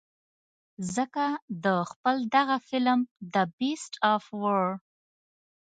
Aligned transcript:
ځکه 0.95 1.25
د 1.65 1.67
خپل 1.91 2.15
دغه 2.35 2.57
فلم 2.67 2.99
The 3.37 3.43
Beast 3.59 3.93
of 4.13 4.21
War 4.41 4.65